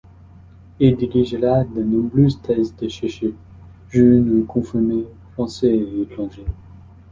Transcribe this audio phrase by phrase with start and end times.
[0.79, 3.33] Il dirigera de nombreuses thèses de chercheurs,
[3.91, 6.43] jeunes ou confirmés, français et étrangers.